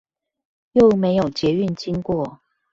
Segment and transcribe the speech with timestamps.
[0.71, 2.41] 又沒有捷運經過